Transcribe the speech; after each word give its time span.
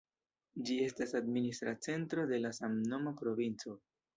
Ĝi 0.69 0.77
estas 0.85 1.13
administra 1.19 1.75
centro 1.89 2.27
de 2.35 2.41
la 2.47 2.53
samnoma 2.61 3.17
provinco. 3.21 3.79